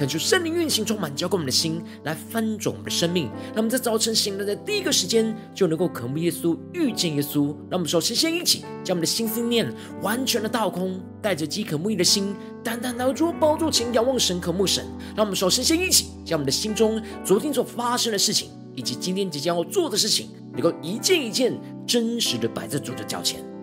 [0.00, 3.26] 恳求圣灵运行充满，浇灌我们的心，来翻转我们的生命。
[3.48, 7.48] 让我们在早晨醒来的第一个时间，就能够渴慕耶稣，遇见耶稣。
[7.68, 14.86] 让我们首先先一起将我们的心思念完全的倒空，带着饥渴慕义的心，单单来到主宝座前仰望神，渴慕神。
[15.14, 21.52] 让我们首先先一起将我们的心中昨天所发生的事情，以及今天即将要做的事情，能够一件一件
[21.86, 23.44] 真实的摆在主的脚前。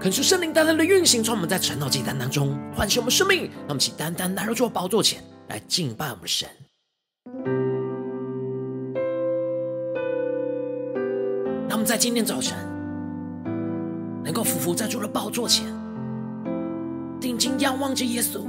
[0.00, 6.48] 恳求圣灵单单的运行，从我们在晨祷祭坛当中唤醒我们生命，让我们起单单来到主宝座前来敬拜我们神。
[11.68, 12.56] 让我们在今天早晨
[14.24, 15.66] 能够伏伏在主的宝座前，
[17.20, 18.46] 定睛仰望着耶稣，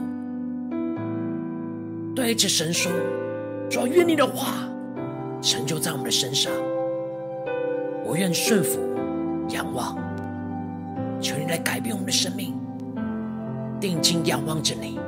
[2.15, 2.89] 对着神说
[3.69, 4.69] ：“主，愿你的话
[5.41, 6.49] 成就在我们的身上，
[8.05, 8.79] 我愿顺服
[9.49, 9.99] 仰望。”
[11.21, 12.53] 求你来改变我们的生命，
[13.79, 14.99] 定睛仰望着你，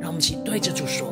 [0.00, 1.08] 让我们一起对着主说：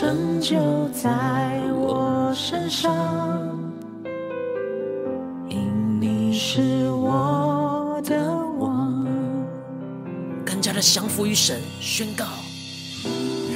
[0.00, 0.56] 成就
[0.94, 2.90] 在我身上，
[5.50, 9.06] 因你是我的王。
[10.42, 12.24] 更加的降服于神，宣告：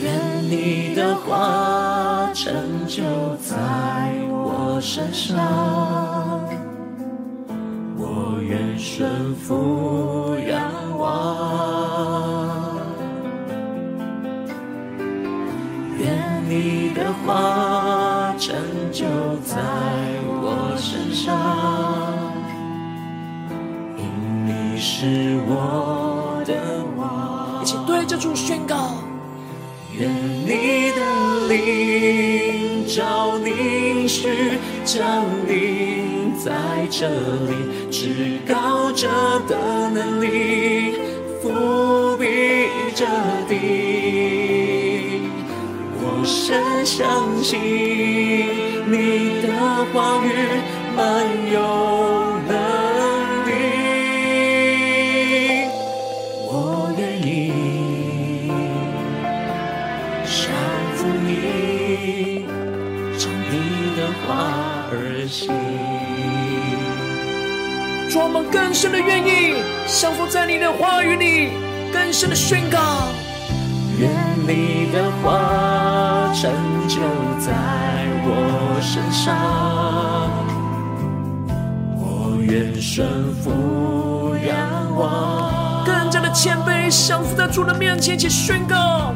[0.03, 2.55] 愿你的话成
[2.87, 3.03] 就
[3.37, 6.47] 在我身上，
[7.97, 9.55] 我愿顺服
[25.05, 26.55] 是我的
[26.97, 27.63] 王。
[27.63, 28.95] 一起对着主宣告：
[29.99, 36.53] 愿你的灵照凝视，降临在
[36.91, 39.07] 这里，至高者
[39.47, 40.95] 的能力
[41.43, 43.05] 覆庇着
[43.47, 45.21] 地。
[46.27, 47.07] 深相
[47.43, 47.61] 信
[48.87, 49.53] 你的
[49.93, 50.29] 话语
[64.25, 64.49] 你的话
[64.91, 65.53] 而行。
[68.11, 71.50] 主，我们更深的愿意降服在你的话语里，
[71.93, 72.79] 更深的宣告。
[73.99, 74.11] 愿
[74.47, 76.50] 你的话成
[76.88, 77.00] 就
[77.38, 77.53] 在
[78.25, 79.37] 我身上，
[81.97, 84.56] 我愿顺服仰
[84.97, 85.85] 望。
[85.85, 89.15] 更加的谦卑，降服在主的面前，去宣告。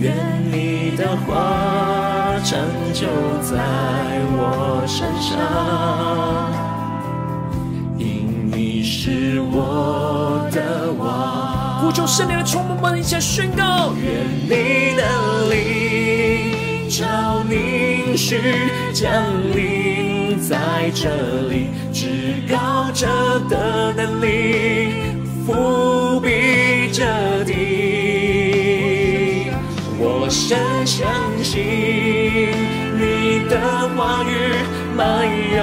[0.00, 0.14] 愿
[0.52, 1.87] 你的话
[2.44, 2.58] 成
[2.92, 3.06] 就
[3.42, 3.56] 在
[4.36, 5.38] 我身上，
[7.98, 11.80] 因你是我的王。
[11.80, 15.02] 呼求圣灵的充满，们一起宣告：愿你的
[15.50, 17.56] 灵照你。
[18.08, 18.40] 应许
[18.92, 19.06] 降
[19.54, 21.08] 临在这
[21.48, 23.06] 里，至高者
[23.48, 24.92] 的能力
[25.46, 27.52] 覆庇着地，
[30.00, 31.08] 我深相
[31.42, 31.60] 信
[32.96, 34.30] 你的话语
[34.96, 35.58] 满有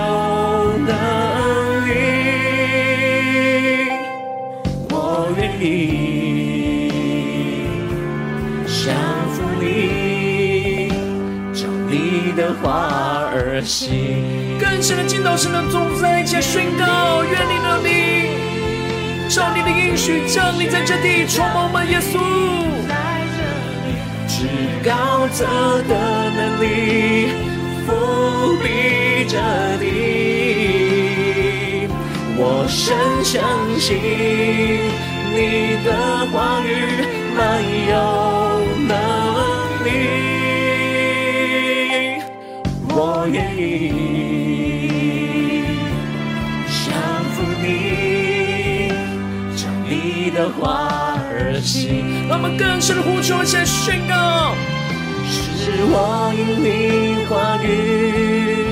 [0.86, 0.92] 能
[1.88, 1.90] 力，
[4.90, 4.94] 我
[5.38, 5.64] 愿意
[8.68, 8.94] 降
[9.32, 10.90] 服你，
[11.54, 11.94] 照你。
[12.36, 17.96] 的话而行，更深的进到神的同在，一起宣告，愿你的灵，
[19.30, 22.20] 照你的应许降临在这地，充满我们耶稣，
[24.46, 24.52] 至
[24.84, 25.44] 高者
[25.88, 25.94] 的
[26.30, 26.64] 能力
[27.86, 27.90] 伏
[28.62, 29.34] 笔着
[29.80, 29.84] 地，
[32.38, 32.40] 我
[32.70, 33.42] 深相
[33.80, 33.98] 信
[35.34, 35.36] 你
[35.84, 35.90] 的
[36.32, 36.70] 话语
[37.36, 37.40] 满
[37.90, 37.94] 有
[38.88, 38.94] 能
[39.84, 39.88] 力。
[42.90, 42.96] 我
[43.32, 43.60] 愿意
[46.70, 46.78] 降
[47.34, 47.66] 服你，
[49.58, 49.60] 将
[49.90, 49.92] 你
[50.30, 50.64] 的话
[51.66, 52.28] 而行。
[52.30, 54.54] 让我们更深的呼求，先宣告：
[55.26, 58.68] 是我因你话语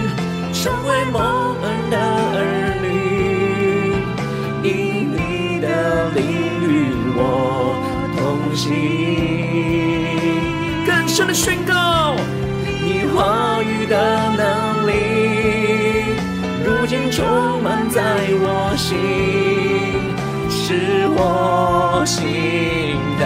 [0.53, 1.97] 成为蒙恩的
[2.37, 2.85] 儿女，
[4.61, 4.71] 因
[5.11, 6.21] 你的灵
[6.61, 7.81] 与我
[8.15, 8.21] 同
[8.55, 8.69] 行。
[10.85, 11.73] 更深的宣告。
[12.85, 13.95] 你话语的
[14.37, 14.91] 能力，
[16.65, 18.03] 如今充满在
[18.41, 20.02] 我心，
[20.65, 22.23] 是我心
[23.19, 23.23] 的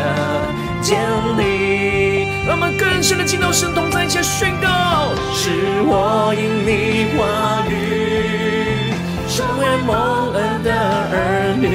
[0.82, 0.98] 坚
[1.38, 2.26] 立。
[2.48, 5.52] 让我们更深的进到神同在前宣告：是
[5.86, 8.92] 我因你话语
[9.30, 10.74] 成为蒙恩的
[11.14, 11.68] 儿女，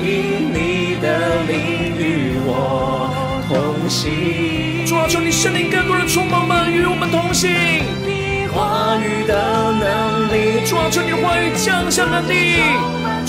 [0.00, 3.12] 因你的灵与我
[3.48, 4.86] 同行。
[4.86, 7.50] 主啊，求你圣灵更多的充满们，与我们同行。
[8.06, 9.34] 你话语的
[9.72, 12.62] 能力，主啊，求你话语降下的地，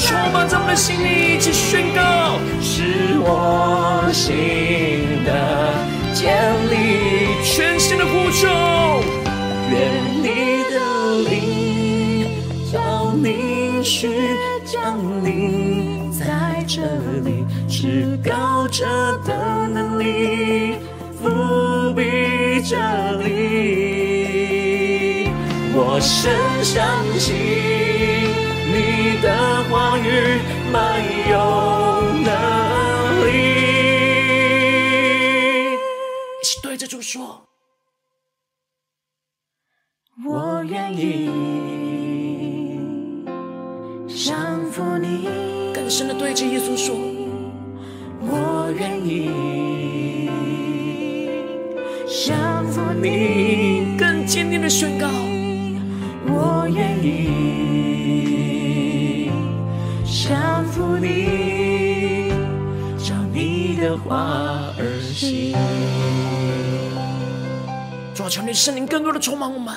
[0.02, 2.82] 充满在我们的心里，一起宣告，是
[3.20, 5.30] 我心的
[6.12, 6.74] 建立，
[7.46, 8.48] 全新的呼求。
[9.70, 9.74] 愿
[10.22, 10.76] 你的
[11.30, 11.32] 灵
[12.72, 14.10] 降临，去
[14.66, 16.82] 降临在这
[17.24, 18.86] 里，至高者
[19.24, 20.76] 的能力。
[21.24, 22.76] 覆庇这
[23.22, 23.30] 里，
[25.76, 26.34] 我深
[26.64, 26.84] 相
[27.20, 27.36] 信
[29.72, 30.04] 的话语
[30.72, 31.38] 满有
[32.24, 33.30] 能力。
[36.42, 37.48] 一起对着主说：
[40.28, 41.30] 我愿意
[44.10, 45.30] 降服你。
[45.74, 46.94] 更深的对着耶稣说：
[48.20, 49.32] 我愿意。
[52.26, 55.08] 降服你，更坚定的宣告，
[56.28, 57.91] 我愿意降
[60.82, 62.32] 服你，
[62.98, 65.54] 照你的话而行。
[68.16, 69.76] 主啊，求你圣灵更多的充满我们，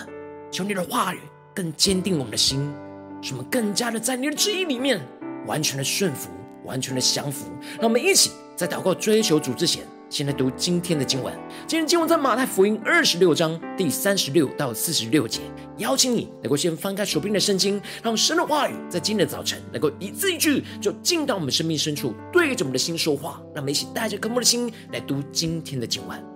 [0.51, 1.21] 求你的话语
[1.55, 2.73] 更坚定我们的心，
[3.21, 4.99] 使我们更加的在你的旨意里面
[5.47, 6.31] 完全的顺服，
[6.65, 7.51] 完全的降服。
[7.77, 9.85] 让我们一起在祷告追求主之前。
[10.15, 11.35] 先来读今天的经文。
[11.67, 15.41] 今天经文在马太福音二十六章第三十六到四十六节。
[15.79, 23.43] 邀请你能够先翻开手边的圣经，让神的话语在今天的早晨能够一字一句就进到我们生命深处，对着我们的心说话。
[23.53, 26.34] 让我们一起带着渴慕的心来读今天的经文。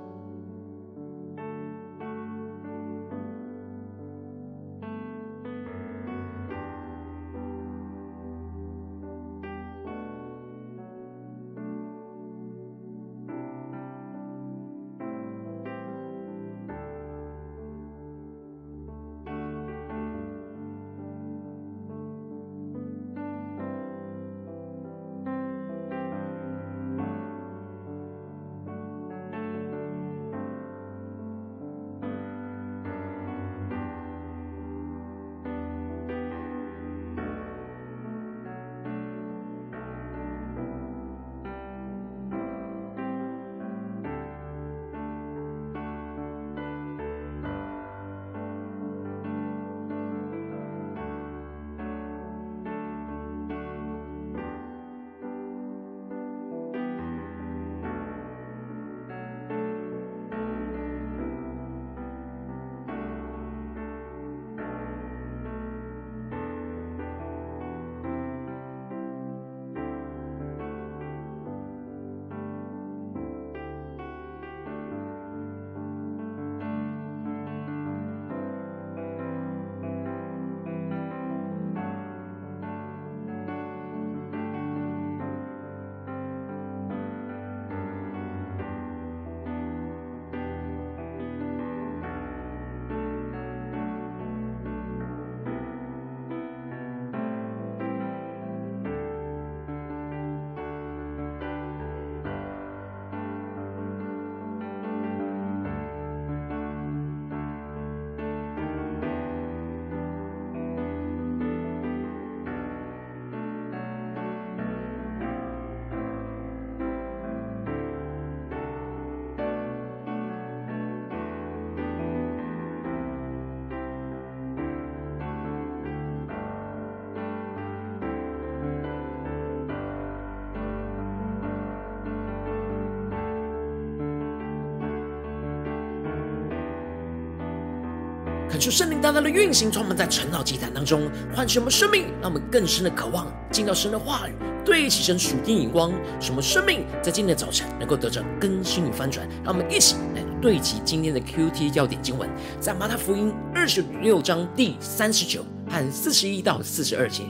[138.58, 144.32] 恳求圣灵大大的运行，充满在晨祷祭坛当中，唤醒我们生命，让我们更深的渴望进到神的话语，
[144.64, 149.28] 对齐神属天眼光，使我们生命在今天的早晨能够得着更新与翻转。
[149.44, 157.22] 让我们一起来对齐今天的 QT 要点经文，在马太福音二十六章第三十九和四十一到四十二节，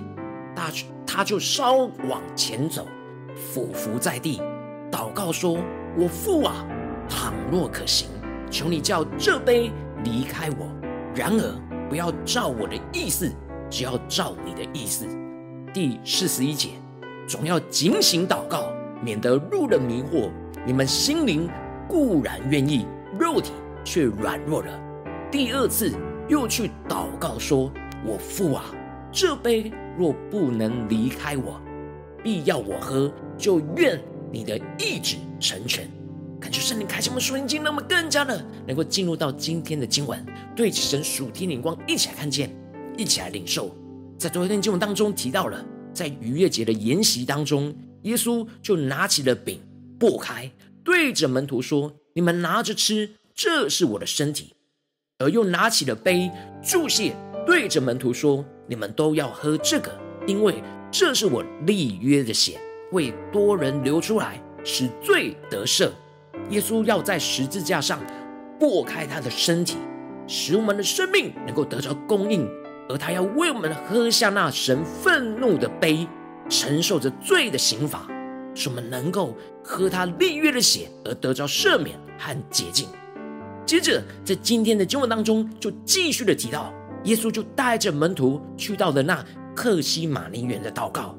[0.57, 0.73] 他
[1.07, 1.75] 他就稍
[2.09, 2.87] 往前走，
[3.37, 4.41] 俯伏在地，
[4.91, 5.59] 祷告说
[5.95, 6.67] ：“我父啊，
[7.07, 8.09] 倘若可行，
[8.51, 9.71] 求你叫这杯
[10.03, 10.67] 离开我。”
[11.19, 13.29] 然而，不要照我的意思，
[13.69, 15.05] 只要照你的意思。
[15.75, 16.69] 第四十一节，
[17.27, 18.73] 总要警醒祷告，
[19.03, 20.31] 免得入了迷惑。
[20.65, 21.51] 你们心灵
[21.89, 22.87] 固然愿意，
[23.19, 23.51] 肉体
[23.83, 24.69] 却软弱了。
[25.29, 25.93] 第二次
[26.29, 27.69] 又去祷告说
[28.07, 28.67] ：“我父啊，
[29.11, 31.61] 这杯若不能离开我，
[32.23, 35.91] 必要我喝，就愿你的意志成全。”
[36.41, 42.55] 感谢圣灵开启我们属灵经，让我们更加的能够进入到今天的经文，对起神属天灵光，一起来看见，
[42.97, 43.75] 一起来领受。
[44.17, 49.61] 在昨天经文当中提到了，在逾越节的筵席当中，耶稣就拿起了饼，
[49.99, 50.51] 擘开，
[50.85, 54.55] 对着门徒说：“你们拿着吃，这是我的身体。”
[55.19, 56.31] 而又拿起了杯，
[56.63, 59.91] 祝谢，对着门徒说：“你们都要喝这个，
[60.27, 62.61] 因为这是我立约的血，
[62.93, 65.91] 为多人流出来，使罪得赦。”
[66.51, 68.01] 耶稣要在十字架上
[68.59, 69.77] 擘开他的身体，
[70.27, 72.47] 使我们的生命能够得着供应；
[72.89, 76.09] 而他要为我们喝下那神愤怒的杯，
[76.49, 78.07] 承受着罪的刑罚，
[78.55, 82.89] 使我们能够喝他立约的血，而得着赦免和洁净。
[83.67, 86.73] 接着，在今天的经文当中，就继续的提到，
[87.05, 89.23] 耶稣就带着门徒去到了那
[89.55, 91.15] 克西马林园的祷告，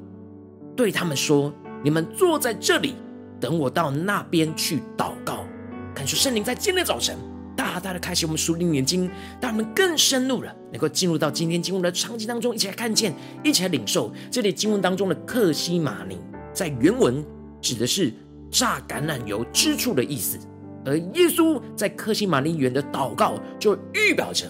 [0.76, 1.52] 对他们说
[1.84, 2.96] ：“你们坐在这里。”
[3.40, 5.46] 等我到那边去祷告，
[5.94, 7.16] 感谢圣灵在今天早晨
[7.56, 16.18] 大大的开启我们属灵眼睛，让我们更深入了，能够进入到今天经文的场景当中，一起来看见，一起来领受这里经文当中的克西马尼，
[16.52, 17.24] 在原文
[17.60, 18.12] 指的是
[18.50, 20.38] 榨橄榄油之处的意思，
[20.84, 24.46] 而耶稣在克西马尼园的祷告，就预表着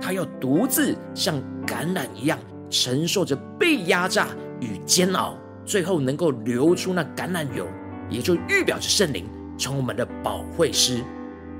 [0.00, 2.38] 他要独自像橄榄一样
[2.70, 4.28] 承受着被压榨
[4.60, 7.66] 与煎熬，最后能够流出那橄榄油。
[8.10, 9.24] 也就预表着圣灵
[9.56, 11.02] 成我们的保惠师。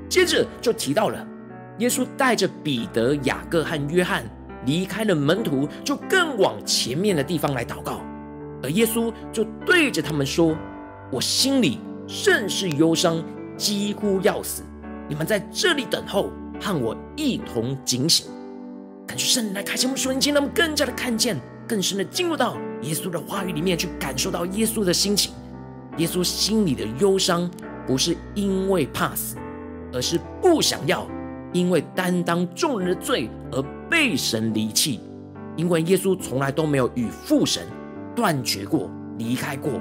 [0.09, 1.25] 接着就提到了
[1.79, 4.25] 耶稣带着彼得、雅各和约翰
[4.67, 8.01] 离开了门徒，就更往前面的地方来祷告。
[8.63, 10.55] 而耶稣就对着他们说
[11.11, 13.25] ：“我心里甚是忧伤，
[13.57, 14.63] 几乎要死。
[15.09, 16.31] 你们在这里等候，
[16.61, 18.27] 和我一同警醒。”
[19.07, 25.33] 感谢圣灵来开启我们属灵眼睛，让我们更加的看见，更深的进入到耶稣的话语里面，去感受到耶稣的心情。
[26.01, 27.49] 耶稣心里的忧伤，
[27.87, 29.37] 不是因为怕死，
[29.93, 31.07] 而是不想要
[31.53, 35.01] 因为担当众人的罪而被神离弃。
[35.57, 37.67] 因为耶稣从来都没有与父神
[38.17, 39.73] 断绝过、离开过。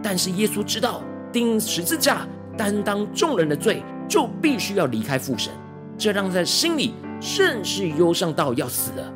[0.00, 2.24] 但是耶稣知道，钉十字架
[2.56, 5.52] 担当众人的罪，就必须要离开父神，
[5.98, 9.12] 这让他心里甚是忧伤到要死了。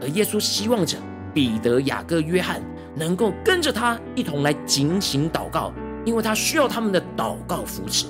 [0.00, 0.96] 而耶稣希望着
[1.34, 2.62] 彼得、雅各、约翰。
[2.94, 5.72] 能够跟着他一同来警醒祷告，
[6.04, 8.06] 因为他需要他们的祷告扶持。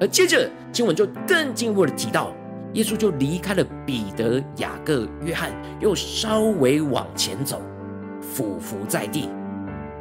[0.00, 2.32] 而接着经文就更进一步的提到，
[2.74, 5.50] 耶稣就离开了彼得、雅各、约翰，
[5.80, 7.60] 又稍微往前走，
[8.20, 9.28] 俯伏在地，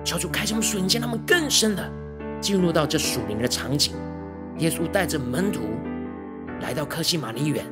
[0.03, 1.89] 求主开什么瞬间，他们更深的
[2.39, 3.93] 进入到这属灵的场景。
[4.59, 5.61] 耶稣带着门徒
[6.61, 7.65] 来到科西马尼园，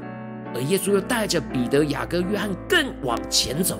[0.53, 3.79] 而耶稣又带着彼得、雅各、约翰更往前走。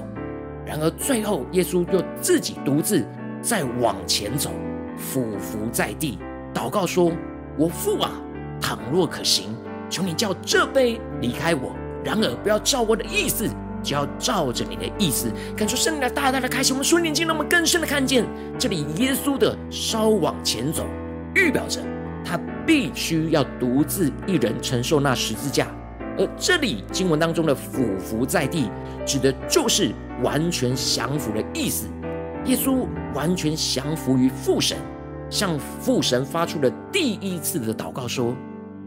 [0.65, 3.05] 然而最后，耶稣又自己独自
[3.41, 4.49] 再往前走，
[4.97, 6.17] 俯伏在地，
[6.53, 7.11] 祷告说
[7.55, 8.11] ：“我父啊，
[8.59, 9.55] 倘若可行，
[9.89, 11.71] 求你叫这杯离开我；
[12.03, 13.47] 然而不要照我的意思，
[13.83, 18.25] 只要照着你的意思。”感受圣灵的大大的开启，我们属灵眼睛，让我们更深的看见
[18.57, 20.83] 这里耶稣的稍往前走，
[21.35, 21.79] 预表着
[22.25, 25.67] 他必须要独自一人承受那十字架。
[26.17, 28.69] 而这里经文当中的俯伏在地，
[29.05, 29.91] 指的就是
[30.23, 31.87] 完全降服的意思。
[32.45, 34.77] 耶稣完全降服于父神，
[35.29, 38.35] 向父神发出了第一次的祷告，说：“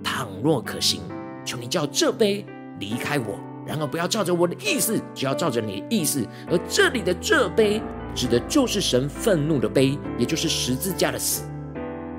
[0.03, 1.01] 倘若可行，
[1.45, 2.47] 求你叫这杯
[2.79, 7.83] 离开我；然而不要照着我的意思，只要照着你的意思。”而这里的这杯，
[8.15, 11.43] 指的就是神愤怒的杯，也就是十字架的死。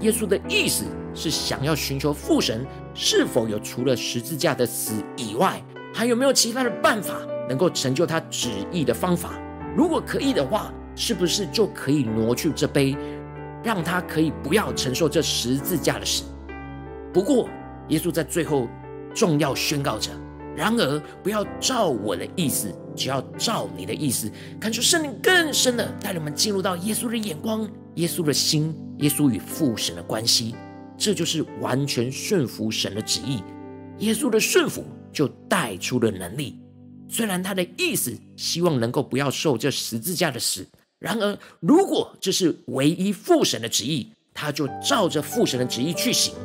[0.02, 2.66] 耶稣的意思是想要寻求父神
[3.02, 5.64] 是否有除了十字架的死以外，
[5.94, 7.16] 还有没有其他的办法
[7.48, 9.40] 能够成就他旨意的方法？
[9.74, 12.98] 如果可以的话，是不是就可以挪去这杯，
[13.64, 16.26] 让他可以不要承受这十字架的死？
[17.14, 17.48] 不过，
[17.88, 18.68] 耶稣在最后
[19.16, 20.12] 重要宣告着：
[20.54, 24.30] 然而不要照我的意思，只要照你的意思。
[24.60, 27.66] 看出圣灵更深的带领我们进入到耶稣的眼光、
[27.96, 30.54] 耶稣的心、耶稣与父神的关系，
[31.00, 33.42] 这就是完全顺服神的旨意。
[34.00, 36.60] 耶稣的顺服就带出了能力。
[37.08, 40.68] 虽然他的意思希望能够不要受这十字架的死，
[41.00, 46.36] 然而如果这是唯一父神的旨意，他就照着父神的旨意去行。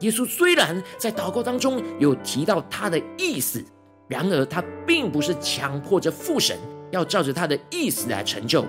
[0.00, 3.64] 耶稣虽然在祷告当中有提到他的意思，
[4.08, 6.58] 然而他并不是强迫着父神
[6.90, 8.66] 要照着他的意思来成就，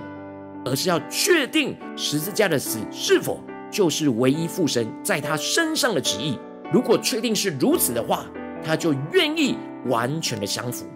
[0.64, 3.42] 而是要确定十字架的死是否
[3.74, 6.38] 就是唯一父神在他身上的旨意。
[6.72, 8.24] 如果确定是如此的话，
[8.64, 10.86] 他就愿意完全的降服。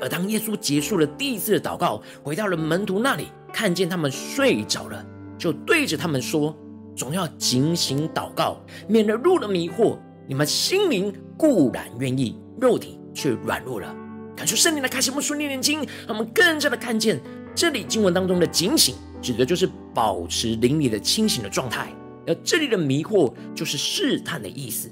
[0.00, 5.04] 而当耶稣结束了第一次的祷告，回到了门徒那里，看见他们睡着了，
[5.36, 6.56] 就对着他们说
[6.94, 9.98] ：“总要警醒祷告，免得入了迷惑。
[10.28, 13.92] 你们心灵固然愿意，肉体却软弱了。”
[14.36, 17.20] 感谢圣灵的开启，我们顺利念经，让我们更加的看见
[17.52, 21.86] 这里经文当中的警醒，指的就是保持灵里的清醒的状态；
[22.26, 24.88] 而这里的迷惑，就是试探的意思。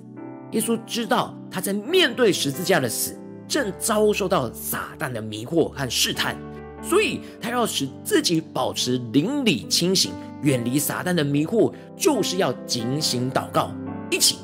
[0.53, 3.17] 耶稣知道他在面对十字架的死。
[3.49, 6.35] 正遭受到撒旦的迷惑和试探，
[6.83, 10.11] 所以他要使自己保持灵里清醒，
[10.43, 13.71] 远离撒旦的迷惑，就是要警醒祷告，
[14.11, 14.39] 一起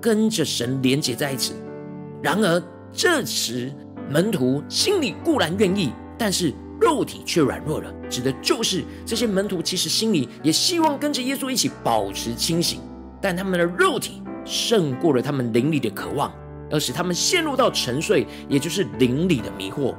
[0.00, 1.52] 跟着神连结在一起。
[2.20, 2.60] 然而
[2.92, 3.72] 这时
[4.10, 12.80] 门徒心里固然愿意，但是肉体却软弱了，指的就是这些门徒其实心里也希望跟着耶稣一起保持清醒，
[13.20, 16.32] 但他们的肉体胜过了他们灵里的渴望。
[16.70, 19.94] 而使他们陷入到沉睡，也就是灵里的迷惑。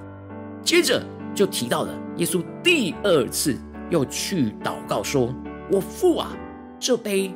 [0.64, 3.58] 接着就提到了耶稣第二次
[3.90, 5.34] 又去祷告说
[5.74, 6.38] ：“我父啊，
[6.80, 7.34] 这杯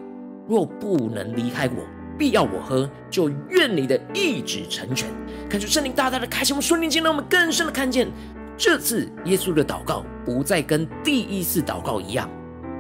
[0.48, 1.84] 若不能离开我，
[2.16, 5.10] 必要我喝，就愿你的意旨成全。”
[5.50, 8.08] 看出圣灵大大的开启，我们顺灵经，让我们更深的看见，
[8.58, 12.30] 这次耶稣的祷告不再跟第一次祷告一样。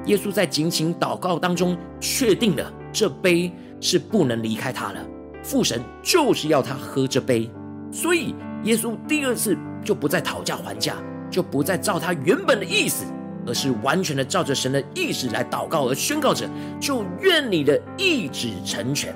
[0.06, 5.00] 耶稣在警醒祷告当中确定了这杯是不能离开他了。
[5.42, 7.50] 父神就是要他喝这杯，
[7.92, 10.96] 所以耶稣第二次就不再讨价还价，
[11.30, 13.06] 就不再照他原本的意思，
[13.46, 19.14] 而是完全的照着神的意志来祷告而宣告着：就愿你的意志成全。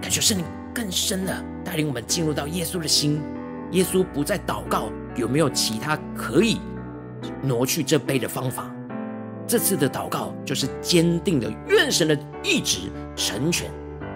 [0.00, 3.20] 感觉圣灵更深的带领我们进入到耶稣的心。
[3.72, 6.60] 耶稣不再祷告有没有其他可以
[7.42, 8.70] 挪去这杯的方法，
[9.46, 13.70] 这次的祷告就是坚定的愿神的意志成全。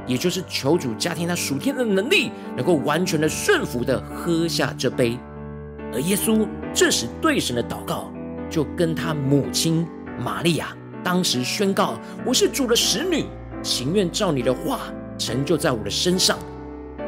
[0.06, 5.18] 也就是求主加添他属天的能力，能够完全的顺服的喝下这杯。
[5.94, 8.12] 而耶稣这时对神的祷告，
[8.50, 9.86] 就跟他母亲
[10.18, 13.24] 玛利亚当时宣告：“我是主的使女，
[13.62, 14.80] 情愿照你的话
[15.16, 16.38] 成就在我的身上，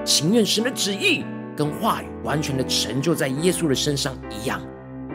[0.03, 1.23] 情愿神的旨意
[1.57, 4.61] 跟话语完全的成就在耶稣的身上一样。”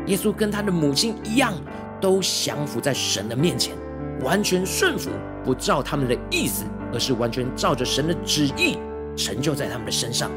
[0.08, 1.54] 耶稣跟他的母亲一样，
[2.02, 3.76] 都降服在神的面前，
[4.22, 5.10] 完全顺服，
[5.46, 6.66] 不照他们的意思。
[6.94, 8.78] 而是完全照着神的旨意
[9.16, 10.30] 成就在他们的身上。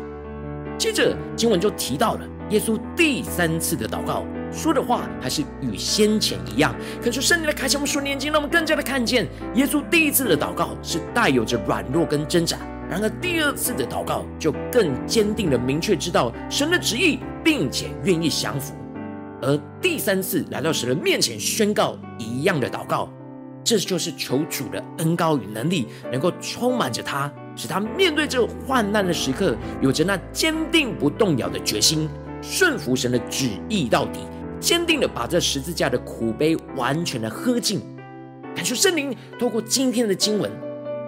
[0.79, 6.73] 接着经文就提到了耶稣第三次的祷告，说的话还是与先前一样。
[7.03, 12.57] 可是圣灵的开启，我们顺念经，让我们更加的看见耶稣第一次的祷告是带有着软弱跟挣扎，
[12.91, 18.75] 然而第二次的祷告就更坚定的明确知道神的旨意，并且愿意降服。
[19.43, 23.09] 而第三次来到神的面前宣告一样的祷告。
[23.65, 32.07] 这就是求主的恩膏与能力，能够充满着他，使他面对这患难的时刻，有着那坚定不动摇的决心，
[32.43, 34.21] 顺服神的旨意到底，
[34.61, 37.81] 坚定的把这十字架的苦杯完全的喝尽。
[38.55, 40.51] 感谢圣灵透过今天的经文，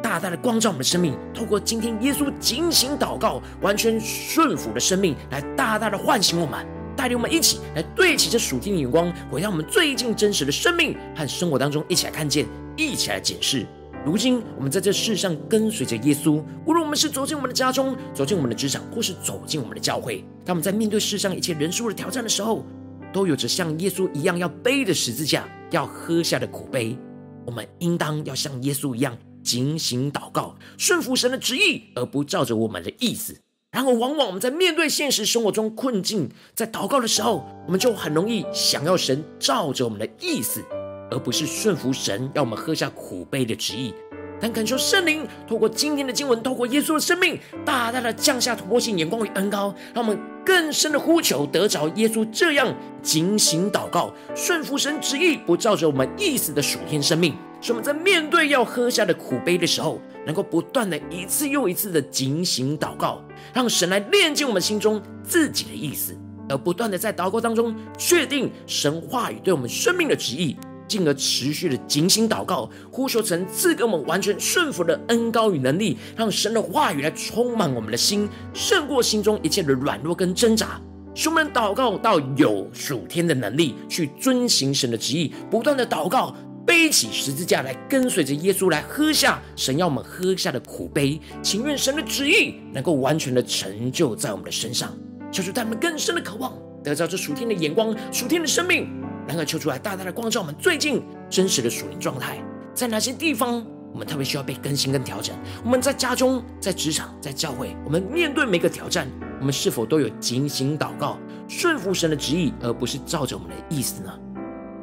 [0.07, 6.65] 大大的光照我们的生命；透过今天耶稣警醒祷告，完全顺服的生命，来大大的唤醒我们。
[6.97, 13.67] 带领我们一起来对齐这属天的眼光，回到我们最近真实的生命和生活当中，一起来看见，一起来检视。
[14.05, 22.65] 如今我们在这世上跟随着耶稣，无论我们是走进我们的家中，走进我们的职场，或是走进我们的教会，当我们在面对世上一切人数的挑战的时候，
[23.13, 25.43] 都有着像耶稣一样要背的十字架，
[25.73, 26.97] 要喝下的苦杯。
[27.45, 29.17] 我们应当要像耶稣一样
[29.47, 33.41] 警醒祷告，顺服神的旨意，而不照着我们的意思。
[33.71, 40.65] 然而，往往我们在面对现实生活中困境，在祷告的时候，我们就很容易想要神照着我们的意思，
[41.13, 43.95] 而不是顺服神要我们喝下苦杯的旨意。
[44.41, 63.23] 但感受圣灵透过今天的经文，透过耶稣的生命，大大的降下突破性眼光与恩膏，让我们更深的呼求，得着耶稣这样警醒祷告、顺服神旨意、不照着我们意思的属天生命，使我们在面对要喝下的苦杯的时候，能够不断的一次又一次的警醒祷告，
[63.55, 66.15] 让神来炼净我们心中自己的意思，
[66.49, 70.57] 而不断的在祷告当中确定神话语对我们生命的旨意。
[70.89, 80.81] 进而持续的警醒祷告，呼求神赐给我们完全顺服的恩膏与能力，让神的话语来充满我们的心，胜过心中一切的软弱跟挣扎，
[81.15, 86.35] 使我们祷告到有属天的能力，去遵行神的旨意，不断的祷告，
[86.67, 94.97] 背起十字架来跟随着耶稣来喝下神要我们喝下的苦杯，情愿神的旨意能够完全的成就在我们的身上，
[95.31, 98.89] 求主他们更深的渴望，得到这属天的眼光、属天的生命。
[99.27, 102.39] 然而，求主来大大的光照我们最近真实的属灵状态，
[102.73, 105.35] 在哪些地方我们特别需要被更新跟调整？
[105.65, 109.09] 我们在家中、在职场、在教会，我们面对每个挑战，
[109.41, 114.13] 我们是否都有警醒祷告、顺服神的旨意，而不是照着我们的意思呢？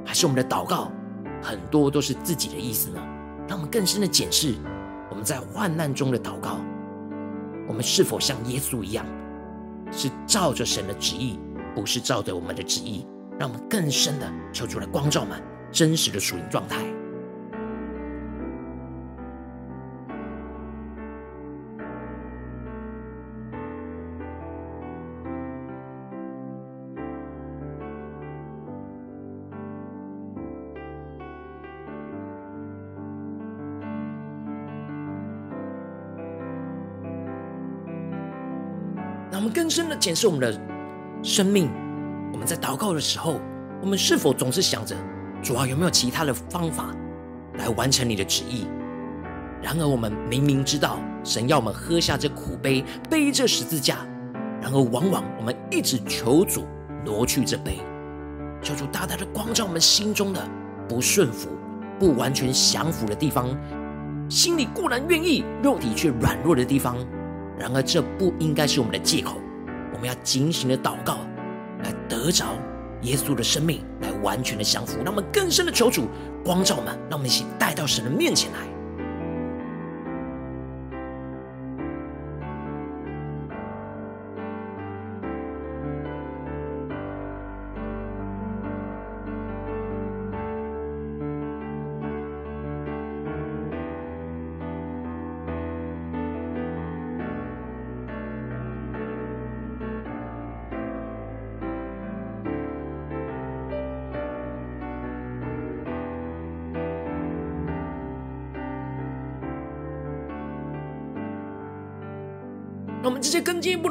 [0.06, 0.92] 还是我们的祷告
[1.42, 3.00] 很多都是自己的意思呢？
[3.48, 4.56] 让我们更深的检视
[5.10, 6.58] 我们在患难中的祷告，
[7.68, 9.06] 我们是否像耶稣一样，
[9.92, 11.40] 是照着神的旨意，
[11.74, 13.06] 不是照着我们的旨意？
[13.40, 15.42] 让我们更深的求主来光照们
[15.72, 16.84] 真实的属灵状态。
[39.32, 40.62] 让我们更深的检视我们的
[41.24, 41.83] 生命。
[42.34, 43.40] 我们在祷告的时候，
[43.80, 44.96] 我们是否总是想着
[45.44, 46.88] 主啊，有没有其他的方法
[47.60, 48.66] 来完成你的旨意？
[49.62, 54.00] 然而，我们明明知道神要我们喝下这苦杯，背这十字架，
[54.60, 56.66] 然而往往我们一直求主
[57.06, 57.80] 挪去这杯，
[58.64, 60.44] 求主大大的光照我们心中的
[60.90, 61.50] 不顺服、
[62.00, 63.48] 不完全降服的地方，
[64.28, 66.98] 心里固然愿意，肉体却软弱的地方。
[67.60, 69.36] 然而，这不应该是我们的借口，
[69.94, 71.20] 我们要警醒的祷告。
[71.84, 72.46] 来得着
[73.02, 76.08] 耶稣的生命，来完全的降服，让我们更深的求主
[76.44, 78.73] 光照我们，让我们一起带到神的面前来。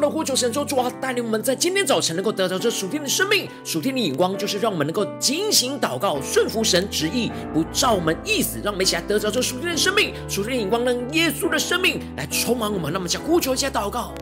[0.03, 8.59] 的呼求神说：主啊，带领我们在今天早晨能够得到这属天的生命、属天的眼光，就是让我们能够警醒祷告、顺服神旨意，不照我们意思。
[8.62, 12.93] 让我们一起来得着这属天的生命、属天的眼光，让耶稣的生命来充满我们。
[12.93, 14.12] 让我们一起呼求，一下祷告。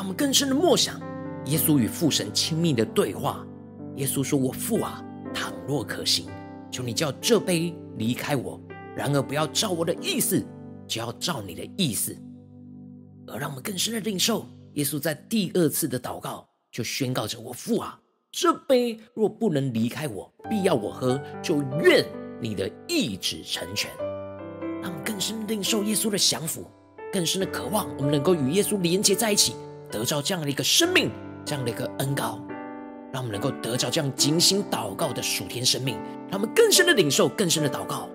[0.00, 0.98] 让我们更深的默想
[1.44, 3.46] 耶稣与父神亲密的对话。
[3.96, 6.24] 耶稣说：“我父啊，倘若可行，
[6.72, 8.58] 求你叫这杯离开我；
[8.96, 10.42] 然而不要照我的意思，
[10.88, 12.16] 只要照你的意思。”
[13.28, 18.00] 而让我们更深的领受，耶稣在第二次的祷告就宣告着：“我父啊，
[18.32, 22.02] 这杯若不能离开我，必要我喝，就愿
[22.40, 23.90] 你的意志成全。”
[24.80, 26.64] 让我们更深的领受耶稣的降服，
[27.12, 29.52] 更深的渴望，我们能够与耶稣连接在一起。
[29.90, 31.10] 得到这样的一个生命，
[31.44, 32.40] 这样的一个恩膏，
[33.12, 35.96] 让我们能够得到这样精心祷告的属天生命，
[36.30, 38.08] 让我们更深的领受，更深的祷告。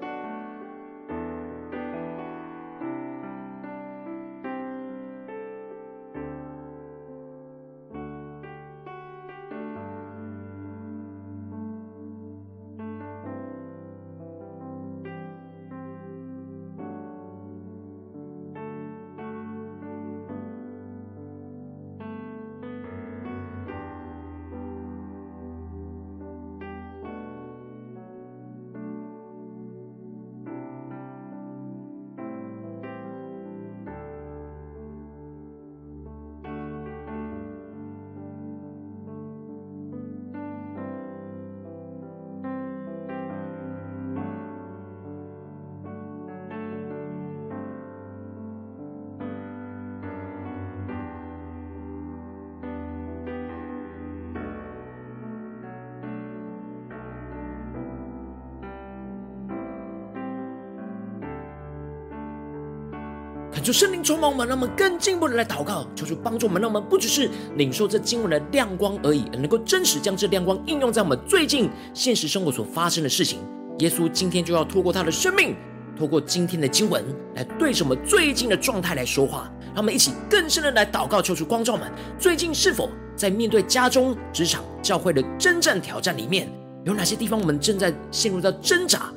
[63.65, 73.39] 求圣灵充满我们，让我们更进一步的来祷告，求主帮助我们，让我们不只是领受这经文的亮光而已，能够真实将这亮光应用在我们最近现实生活所发生的事情。
[73.79, 75.55] 耶稣今天就要透过他的生命，
[75.97, 79.51] 透过今天的经文，来对着我们最近的状态来说话。
[79.73, 86.47] 让我们一起更深的来祷告，求主光照们，最近是否在面对家中、职场、教会的征战挑战里面，
[86.83, 89.11] 有哪些地方我们正在陷入到挣扎？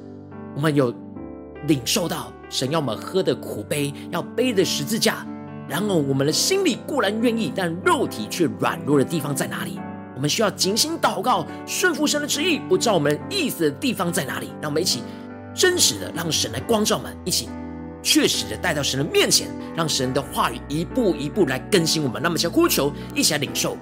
[0.56, 0.92] 我们有
[1.66, 5.26] 领受到神要我们喝的苦杯，要背的十字架。
[5.68, 9.78] 然而，我们的心里固然愿意，但肉体却软弱的地方在哪里？
[10.14, 14.48] 我们需要警醒祷告，顺服神的旨意，不照我们意思的地方在哪里？
[14.61, 15.02] 让我们一起
[15.54, 17.48] 真实的让神来光照我们，一起
[18.02, 22.20] 确实的带到神的面前，让神的话语一步一步来更新我们。
[22.22, 23.76] 那么，先呼求，一起来领受。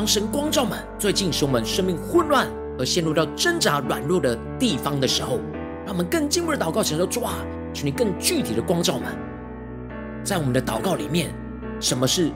[0.00, 5.38] 当神光照们，最近使我们生命混乱而陷入到挣扎软弱的地方的时候，
[5.84, 7.34] 让我们更进一步的祷告，求说主啊，
[7.74, 9.14] 求你更具体的光照们，
[10.24, 11.30] 在我们的祷告里面，
[11.80, 12.30] 什么是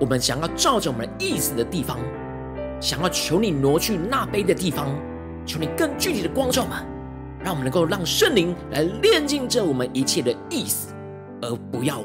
[0.00, 1.98] 我们想要照着我们意思的地方，
[2.80, 4.88] 想要求你挪去那杯的地方，
[5.44, 6.78] 求你更具体的光照们，
[7.40, 10.94] 让我们能够让圣灵来炼净这我们一切的意思，
[11.42, 12.02] 而不要。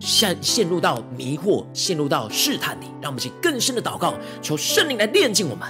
[0.00, 5.68] 陷陷入到迷惑，陷入到试探里，让我们去更深的祷告，求圣灵来炼净我们。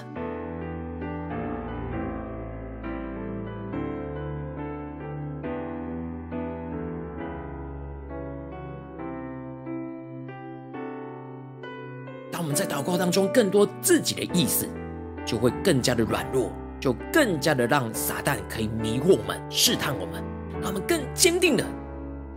[12.31, 14.69] 当我们在祷告当中更多自己的意思，
[15.25, 20.23] 就会更加的软弱，就更加的让撒旦可以迷惑我们、试探我们，
[20.61, 21.65] 让我们更坚定的。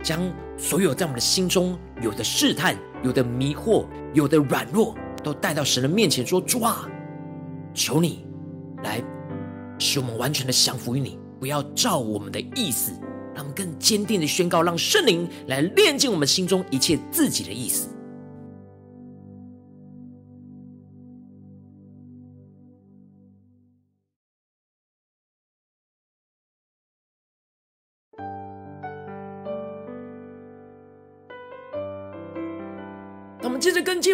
[0.02, 0.20] 将
[0.58, 6.88] 所有在我们的心中有的试探、有的迷惑、有的软弱，都带到神的面前，说：“主啊，
[7.72, 8.26] 求你
[8.82, 9.02] 来
[9.78, 12.92] 使我们完全的降服于你，不要照我们的意思，
[13.34, 17.88] 让我们更坚定的宣告，让圣灵来炼净我们心中一切自己的意思。”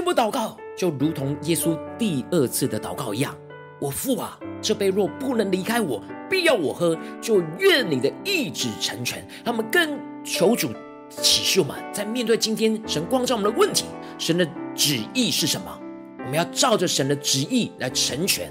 [0.09, 3.37] 我祷告，就如同耶稣第二次的祷告一样
[3.79, 10.73] ：“我父啊，这杯若不能离开我，必要我喝，就愿你的意志成全。”他们更求主
[11.11, 13.85] 启示我们，在面对今天神光照我们的问题，
[14.17, 15.79] 神的旨意是什么？
[16.21, 18.51] 我们要照着神的旨意来成全，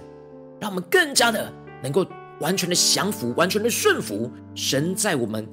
[0.59, 2.05] 让我们更加的能够
[2.39, 5.49] 完全的降服，完全的顺服神在我们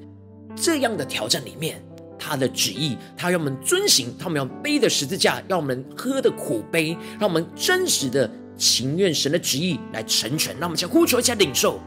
[0.55, 1.83] 这样的挑战里面。
[2.27, 10.55] 他的旨意，他要我们遵行，他们要背的十字架，要我们喝的苦杯，让我们真实的情愿神的旨意来成全。
[10.55, 11.79] 让我们先呼求一下领受。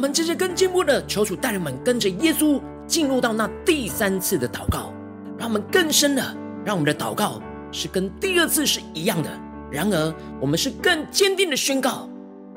[0.00, 4.94] 我们接着更进步的求主带领我们跟着耶稣进入到那第三次的祷告，
[5.36, 6.22] 让我们更深的，
[6.64, 7.38] 让我们的祷告
[7.70, 9.28] 是跟第二次是一样的。
[9.70, 12.08] 然而，我们是更坚定的宣告，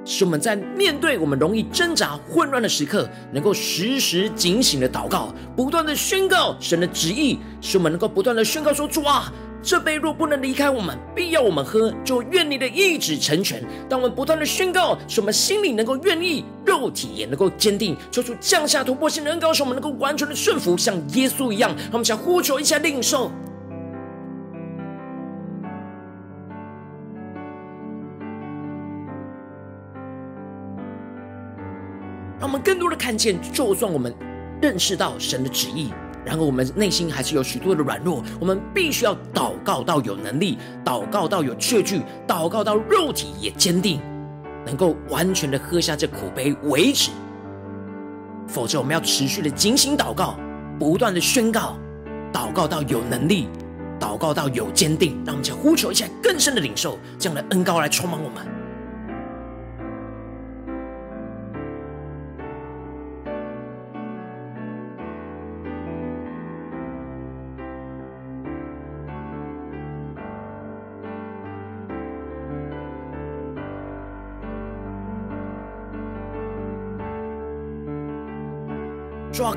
[0.06, 9.30] 使我们在面对我们容易挣扎、混乱的时刻，能够时时警醒的祷告，不断的宣告神的旨意，使我们能够不断的宣告说：主啊。
[9.66, 13.64] 这杯若不能离开我们，必要我们喝，就愿你的意志成全。
[13.88, 21.74] 当我们不断的宣告，使我们心里能够愿意，肉体也能够坚定，求主降下突破性的恩膏，使我们能够完全的顺服，像耶稣一样。
[21.76, 23.32] 让我们想呼求一下领受，
[32.38, 34.14] 让我们更多的看见，就算我们
[34.62, 35.94] 认识到神的旨意。
[36.26, 44.00] 然而我们内心还是有许多的软弱，我们必须要祷告到有能力，祷告到有确据，祷告到肉体也坚定，
[44.66, 47.12] 能够完全的喝下这苦杯为止。
[48.48, 50.38] 否则，我们要持续的警醒祷告，
[50.80, 51.78] 不断的宣告，
[52.32, 53.48] 祷告到有能力，
[54.00, 58.63] 祷告到有坚定，让我们再呼求一下更深的领受这样的恩膏来充满我们。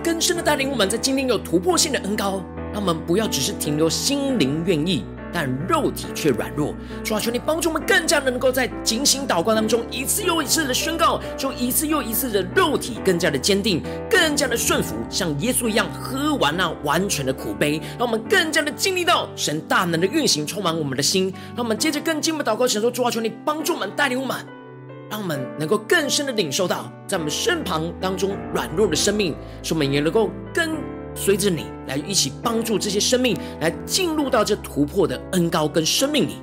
[0.07, 2.41] 更深的带领我们，在今天有突破性的恩膏，
[2.73, 6.73] 让我们不要只是停留心灵愿意，但肉体却软弱。
[7.03, 21.35] 主啊，求你帮助我们，更加能够在警醒祷告当中，一次又一次的宣告，就一次又一次的肉体更加的坚定，更加的顺服，像耶稣一样喝完那完全的苦杯，让我们更加的经历到神大能的运行，充满我们的心。
[21.57, 24.37] 让我们接着更进一步祷告，神说：主啊，求你帮助我们，带领我们。
[25.09, 30.71] 让我们能够更深的领受到，在我们身旁当中软弱的生命，使我们也能够跟
[31.15, 36.37] 随着你来一起帮助这些生命，来进入到这突破的恩膏跟生命里。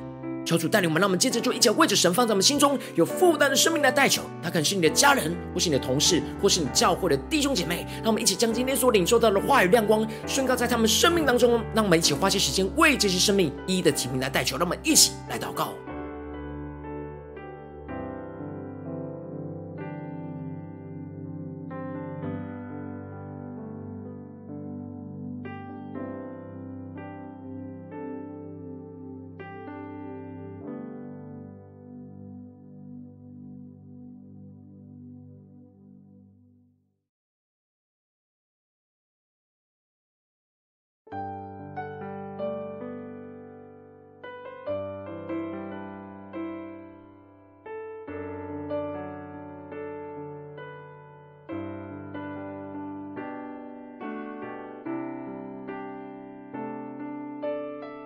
[0.45, 4.21] 求主带领我们，让我们接着就一起为着神放在我们心中有负担的生命来代求。
[4.41, 7.88] 他可能是你的家人，或是你的同事，或是你教会的弟兄姐妹。
[7.97, 11.62] 让我们一起将今天所领受到的话语亮光宣告在他们生命当中。
[11.73, 14.58] 让我们一起花些时间为这些生命一一的提名来代求。
[14.58, 15.73] 让我们一起来祷告。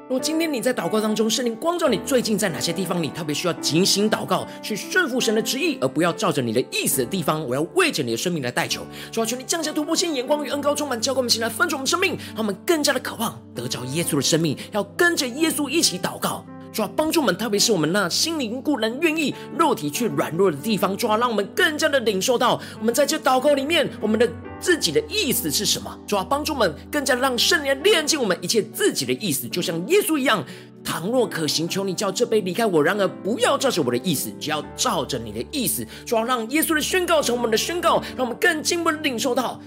[0.09, 8.87] 若今天你在祷告当中，圣灵光照你，最近在哪些地方你特别需要警醒祷告，去顺服神的旨意，而不要照着你的意思的地方，我要为着你的生命来代求。
[9.11, 16.45] 主啊，求你降下突破性眼光与恩膏，充满教灌我们，起来分盛我们生命，让我们更加的渴望得着耶稣的生命，要跟着耶稣一起祷告。
[16.71, 24.29] 主啊，帮助我们，特别是我们那心灵固然愿意，肉体却软弱的地方，主啊，让我们更加的领受到，我们在这祷告里面，我们的。
[24.59, 25.97] 自己的意思是什么？
[26.07, 30.43] 主要帮助我们更加让圣灵炼净我们一切自己的意思，就像耶稣一样。
[30.83, 35.85] 倘若可行，求你叫这杯离开我；然而不要照着我的意思，只要照着你的意思。
[36.05, 39.59] 主要让耶稣的宣告成我们的宣告，让我们更进一步领受到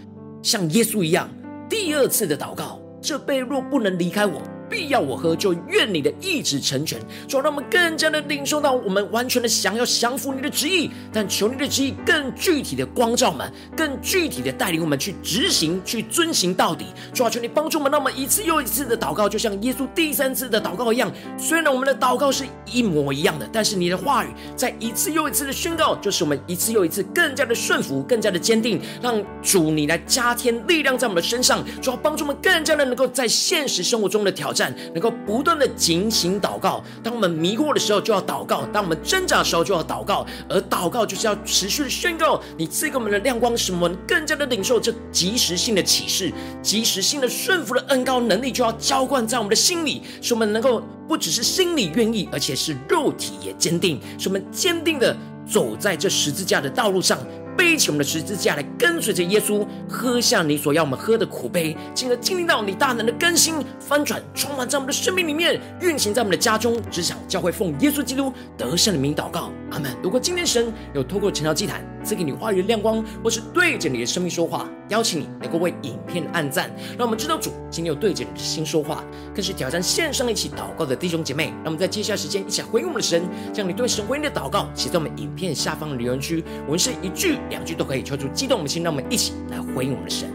[0.42, 1.29] 像耶稣一样
[1.68, 4.40] 第二次的祷告：这杯若不能离开我。
[4.70, 6.98] 必要我喝，就愿你的意志成全。
[7.26, 16.86] 主，让我们更加的领受到，我们完全的想要降服你的旨意，但求你的旨意更具体的光照我们，更具体的带领我们去执行、去遵行到底。
[17.12, 21.12] 主啊，求你帮助我们，让我们一次又一次的祷告，就像耶稣第三次的祷告一样。
[21.36, 31.64] 虽然我们的祷告是一模一样的，但是你的话语在一次又一次的宣告，就是我们一次又一次更加的顺服、更加的坚定，让主你来加添力量在我们的身上。
[31.80, 34.59] 主要，帮助我们更加的能够在现实生活中的挑战。
[34.92, 57.18] 能够不断的警醒祷告，当我们迷惑的时候就要祷告，当我们挣扎的时候就要祷告，而祷告就是要持续的宣告你赐给我们的亮光，使我们更加的领受这即时性的启示，即时性的顺服的恩膏能力，就要浇灌在我们的心里，使我们能够不只是心里愿意，而且是肉体也坚定，使我们坚定的走在这十字架的道路上。
[57.57, 69.94] 背起我们的十字架来跟随着耶稣，喝下你所要我们喝的苦杯，进而经历到你大能的更新翻转，充满在我们的生命里面，运行在我们的家中、职场、教会，奉耶稣基督得胜的名祷告，阿门。
[70.03, 81.48] 如果今天神有透过陈桥祭坛赐给你话语的亮光，或是对着你的生命说话，邀请你能够为影片按赞，让我们知道主今天又对着你的心说话，更是挑战线上一起祷告的弟兄姐妹。
[81.62, 83.22] 让我们在接下来时间一起来回应我们的神，
[83.53, 87.38] 将你对神回应的祷告写在我们影片下方的留言区，我们是一句。
[87.48, 90.28] 两句都可以敲出激动的心，让我们一起来回应我们的神。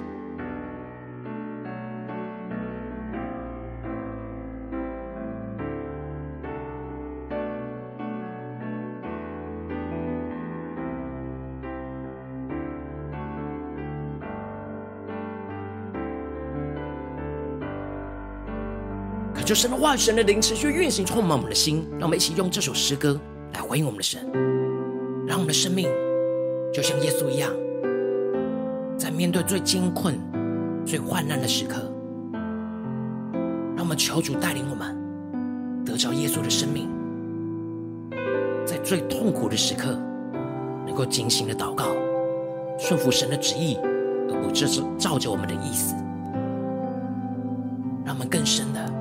[19.45, 23.19] 就神的话语、神的灵持续运行，充满我们的心，让我们一起用这首诗歌
[23.53, 24.19] 来回应我们的神，
[25.27, 25.87] 让我们的生命。
[26.73, 27.51] 就像耶稣一样，
[28.97, 30.19] 在面对最艰困、
[30.83, 31.75] 最患难的时刻，
[33.75, 34.97] 让我们求主带领我们
[35.85, 36.89] 得着耶稣的生命，
[38.65, 39.95] 在最痛苦的时刻，
[40.87, 41.85] 能够警醒的祷告，
[42.79, 43.77] 顺服神的旨意，
[44.27, 45.93] 而不只是照着我们的意思。
[48.03, 48.91] 让我们更深的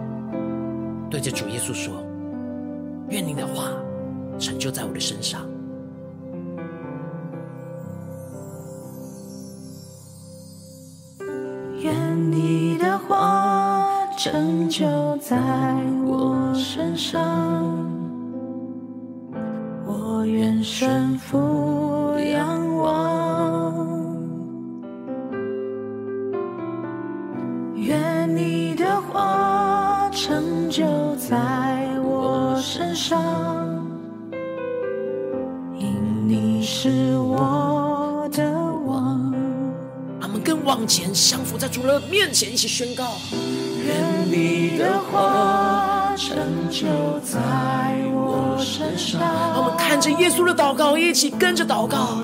[1.15, 2.05] 对着主耶稣说
[3.09, 3.71] ：“愿你的话
[4.37, 5.49] 成就在我的身上。”
[11.79, 13.87] 愿你的话
[14.19, 15.39] 成就在
[16.05, 17.74] 我身上，
[42.35, 43.13] 前，一起宣告：
[43.87, 46.37] 愿你的话成
[46.69, 46.87] 就
[47.21, 47.39] 在
[48.13, 49.21] 我身上。
[49.21, 52.19] 让我们看着耶稣的祷告，一起跟着祷告。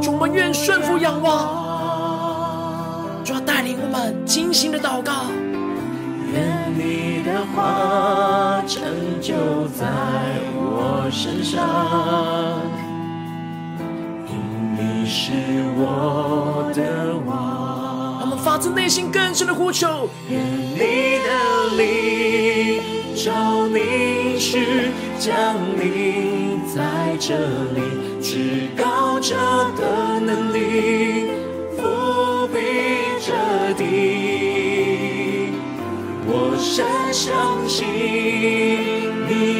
[0.00, 1.68] 主，我们愿顺服仰望。
[3.22, 5.12] 主要带领我们精心的祷告。
[6.32, 8.82] 愿你的话成
[9.20, 9.34] 就
[9.68, 9.86] 在
[10.54, 11.60] 我身上。
[14.26, 14.32] 因
[14.76, 15.32] 你是
[15.76, 16.80] 我的
[17.26, 17.49] 王，
[18.42, 20.08] 发自内心更深的呼求。
[20.28, 20.40] 愿
[20.72, 21.28] 你的
[21.76, 22.82] 灵
[23.14, 26.80] 照凝视，降临在
[27.18, 27.36] 这
[27.74, 27.80] 里，
[28.22, 29.36] 至高者
[29.76, 31.30] 的能力
[31.76, 32.58] 覆庇
[33.20, 33.28] 着
[33.76, 33.82] 地。
[36.26, 37.28] 我深相
[37.68, 37.86] 信
[39.28, 39.59] 你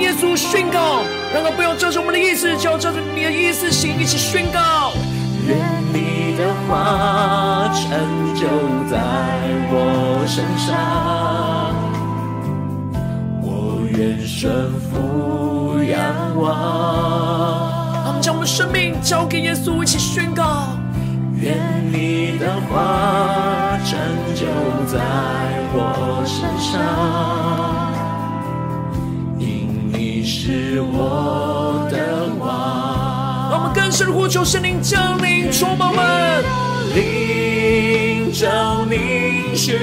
[0.00, 3.98] 耶稣宣告，让他不要照着我们的意思，就要照着你的意思行。
[3.98, 4.92] 一起宣告：
[5.46, 5.56] 愿
[5.92, 7.90] 你的话成
[8.34, 8.46] 就
[8.90, 8.98] 在
[9.70, 11.74] 我身上，
[13.42, 15.96] 我愿顺服仰
[16.36, 16.44] 望。
[18.06, 20.68] 我们将我们的生命交给耶稣，一起宣告：
[21.40, 21.56] 愿
[21.92, 23.98] 你的话成
[24.34, 24.46] 就
[24.86, 25.00] 在
[25.72, 27.75] 我身上。
[30.46, 36.44] 是我的王，让我们更深的呼求圣灵降临，充满我们。
[36.94, 39.76] 灵照凝视，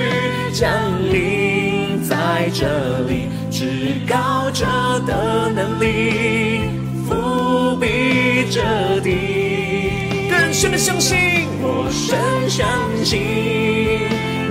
[0.53, 0.71] 降
[1.11, 4.65] 临在这里，至高者
[5.05, 6.61] 的能力
[7.09, 8.61] 覆庇着
[9.01, 10.29] 地。
[10.31, 12.17] 更深的相信，我深
[12.49, 12.65] 相
[13.03, 13.19] 信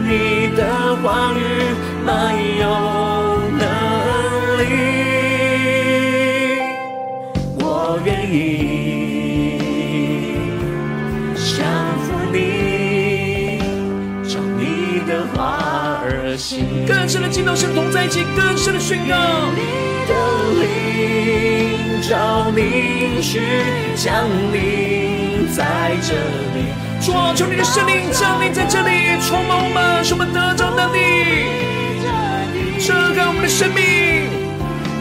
[0.07, 1.41] 你的话语
[2.05, 3.32] 满有
[8.33, 9.59] 你
[11.37, 11.67] 降
[11.99, 13.59] 服你，
[14.27, 16.65] 照你的话而行。
[16.87, 19.15] 更深的敬拜，神同在一起，更深的宣告。
[19.53, 19.61] 你
[20.09, 20.15] 的
[20.63, 23.43] 灵照你去，
[23.97, 26.15] 降临在这
[26.57, 26.73] 里。
[27.05, 30.97] 主啊，求你的圣灵降临在这里，充满我们，使我们得着能力，
[32.81, 34.25] 遮盖我们的生命。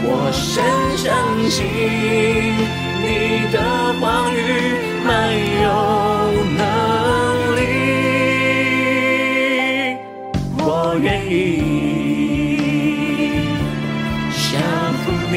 [0.03, 0.61] 我深
[0.97, 1.15] 相
[1.49, 2.80] 信。
[3.01, 3.57] 你的
[3.99, 4.37] 话语
[5.03, 5.09] 满
[5.63, 5.67] 有
[6.57, 6.61] 能
[7.57, 7.59] 力，
[10.57, 10.61] 我
[11.01, 11.33] 愿意
[14.31, 14.49] 降
[15.03, 15.35] 服你，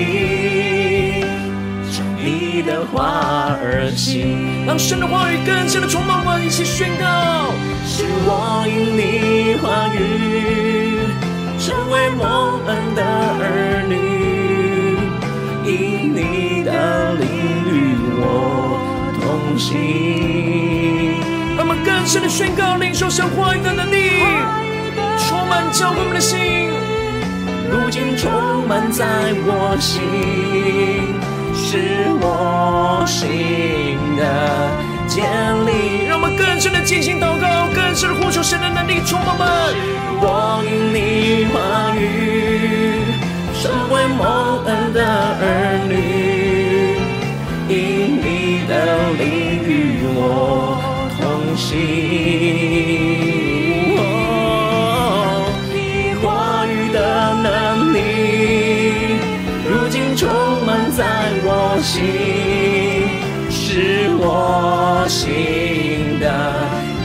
[1.91, 4.67] 照你的话而行。
[4.67, 7.53] 让神的话语更深的充满我，一起宣告：
[7.87, 9.99] 是我因你话语
[11.59, 13.03] 成为蒙恩的
[13.41, 13.43] 儿
[13.89, 13.95] 女，
[15.65, 15.73] 因
[16.15, 17.14] 你的
[21.57, 24.11] 让我们更深的宣告，领受神话语的能力，
[25.29, 26.71] 充满教会我们的心，
[27.71, 29.07] 如今充满在
[29.47, 30.03] 我心，
[31.55, 34.23] 是我心的
[35.07, 35.25] 建
[35.65, 36.07] 立。
[36.09, 39.47] 让我们更深的进行祷告，更深的呼求神的能力，充满我们。
[40.21, 42.03] 我因你话语，
[43.63, 44.99] 成为蒙恩的
[45.41, 45.93] 儿女，
[47.69, 48.34] 因你
[48.67, 49.55] 的灵。
[50.17, 50.79] 我
[51.19, 51.77] 同行，
[55.73, 56.99] 你话语的
[57.43, 57.97] 能力，
[59.69, 60.29] 如今充
[60.65, 61.05] 满在
[61.43, 62.05] 我心，
[63.51, 66.25] 是我心的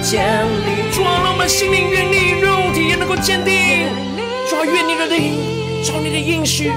[0.01, 0.91] 建立。
[0.93, 3.88] 主啊，让我们心灵愿意，肉体也能够坚定。
[4.49, 6.72] 主啊，愿你的灵，照你的应许，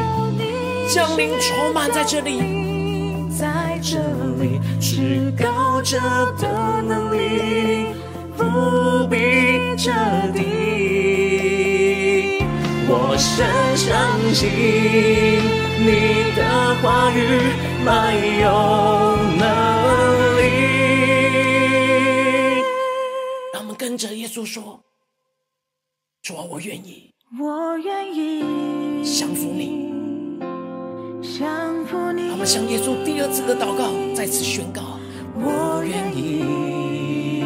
[0.89, 2.41] 降临充满在这里，
[3.93, 3.99] 这
[4.43, 6.01] 里，至高者
[6.39, 7.89] 的能力，
[8.39, 9.93] 覆庇着
[10.33, 10.41] 地。
[12.89, 13.45] 我深
[13.77, 13.93] 相
[14.33, 14.49] 信
[15.79, 16.41] 你的
[16.81, 17.19] 话语
[17.85, 18.49] 满有
[19.37, 19.45] 能
[20.39, 20.41] 力。
[23.53, 24.83] 让我们跟着耶稣说
[26.25, 28.41] ：“主啊，我愿意。”我愿意
[29.05, 29.92] 降服你，
[31.23, 32.31] 你。
[32.31, 34.99] 我们向耶稣第二次的祷告，再次宣告：
[35.35, 37.45] 我愿意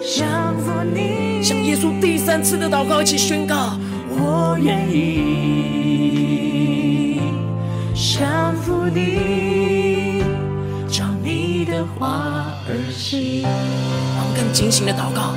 [0.00, 1.42] 降服你。
[1.42, 3.76] 向耶稣第三次的祷告，一起宣告：
[4.10, 5.40] 我愿意
[7.94, 10.22] 降服你，
[10.88, 13.42] 照你的话而行。
[13.44, 15.34] 我们更警醒的祷告，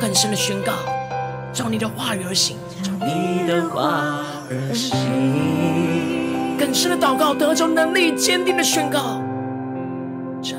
[0.00, 0.72] 更深的宣告。
[1.52, 4.24] 照你的话语而行，照你的话
[4.54, 9.20] 而行，更深的祷告，得着能力，坚定的宣告，
[10.42, 10.56] 照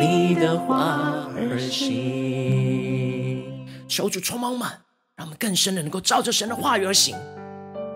[0.00, 3.44] 你的话而行。
[3.88, 4.68] 求主充满我们，
[5.16, 7.16] 让我们更深的能够照着神的话语而行，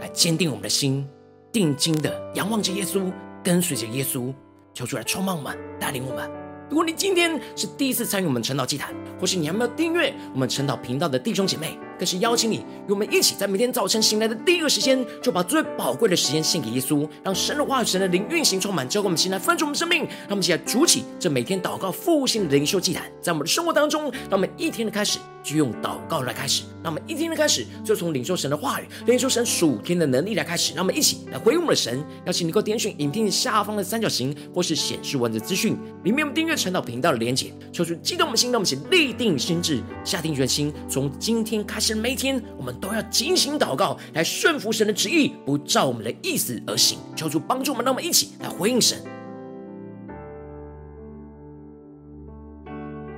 [0.00, 1.06] 来坚定我们的心，
[1.52, 4.32] 定睛的仰望着耶稣，跟随着耶稣。
[4.72, 6.30] 求主来充满我们，带领我们。
[6.68, 20.00] 如果你今天是第一次参与我们晨祷祭坛，或是你还没有订阅我们晨祷频道的弟兄姐妹，更是邀请你与我们一起，在每天早晨醒来的第一个时间，就把最宝贵的时间献给耶稣，让神的话语、神的灵运行充满，交给我们心来分出我们生命。
[20.00, 30.72] 让我们一起来筑起这每天祷告复兴的灵修祭坛，在我们的生活当中，让我们一天的开始就用祷告来开始，让我们一天的开始就从领受神的话语、领受神属天的能力来开始。
[30.74, 32.02] 让我们一起来回应我们的神。
[32.24, 42.70] 邀请你能够点选影片下方的三角形，或是显示文字资讯里面我们订阅晨祷频道的连结，求主激动我们的心，让我们一起立定心志，下定决心，从今天开始神每天，我们。
[42.80, 46.98] 都要进行祷告，来顺服神的旨意，不照我们的意思而行。
[47.16, 48.96] 求主帮助我们，让我们一起来回应神。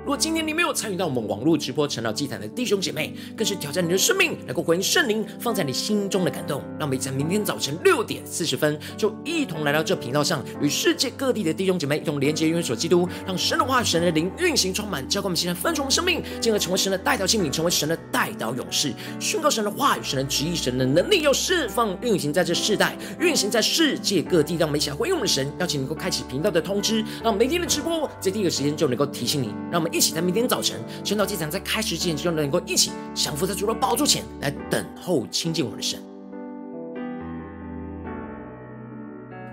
[0.02, 6.60] 如果今天你没有参与到我们网络直播晨祷祭坛的弟兄姐妹，更是挑战你的生命，能够回应圣灵放在你心中的感动。
[6.76, 24.56] 让我们在明天早晨六点四十分，就一同来到这频道上，与世界各地的弟兄姐妹一同连接、元首基督，让神的话语、神的灵运行充满，交给我们现在分盛我们生命，进而成为神的代祷器皿，成为神的代祷勇士，宣告神的话语、神的旨意、神的能力，要释放运行在这世代，运行在世界各地。
[24.56, 29.91] 让我们一起回应我们的神，邀请能够开启频道的通知，让每天的直播在第一个时间就能够提醒你，让我们。
[29.92, 36.00] 一起在明天早晨，晨祷祭坛在开始之前，就能够一起降服在主的宝座前来等候亲近我们的神。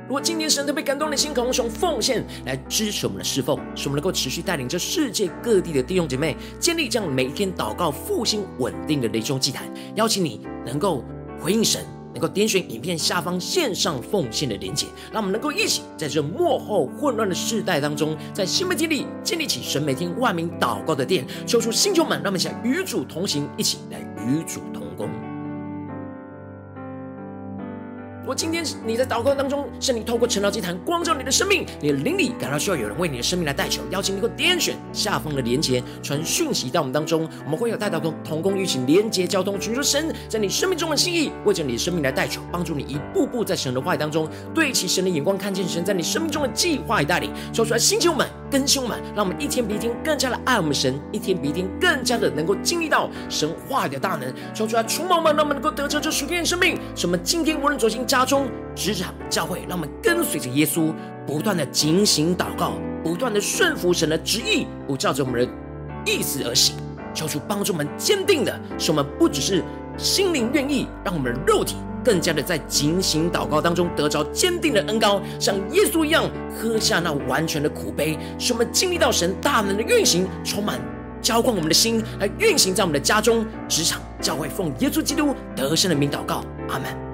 [0.08, 9.72] 如果今天神特别感动的心，可以用奉献来支持我们的侍奉，使我们能够持续带领着世界各地的弟兄姐妹建立这样每一天祷告复兴稳定的灵修祭坛。
[9.96, 11.04] 邀请你能够
[11.40, 11.86] 回应神。
[12.14, 24.84] 能够点选影片下方线上奉献的连结，让我们能够一起在这幕后混乱的世代当中，在新媒体里建立起神美天万名祷告的殿，求出星球们，让我们想与主同行，一起来与主同
[28.30, 28.40] 我。
[28.40, 44.26] 今天你在祷告当中，圣灵透过晨祷祭坛光照你的生命，你的灵里感到需要有人为你的生命来代求，邀请你给我点选下方的连结，传讯息到我们当中，我们会有代祷同工一起连结交通，寻求神在你生命中的心意，为着你的生命来代求，帮助你一步步在神的话语当中
[44.56, 48.26] 对齐神的眼光，看见神在你生命中的计划与带领，说出来星球们。
[48.50, 56.80] 更新我们，让我们一天比一天更加的爱我们神，一天比一天更加的能够经历到神话语的大能，求出来除毛们，让我们能够得着这属天的生命。
[56.96, 60.94] 使我们今天无论走进家中、职场、教会，让我们跟随着耶稣，
[61.26, 62.74] 不断的警醒祷告，
[63.04, 65.52] 不断的顺服神的旨意，不照着我们的
[66.06, 66.76] 意思而行。
[67.14, 69.64] 求主帮助我们坚定的，使我们不只是
[69.98, 71.76] 心灵愿意，让我们肉体。
[72.10, 80.82] 更加的在警醒祷告当中得着坚定的恩膏，像耶稣一样喝下那完全的苦杯，使我们经历到神大能的运行，充满
[81.22, 87.09] 浇灌我们的心，来运行在我们的家中、职场、教会，奉耶稣基督得胜的名祷告，阿门。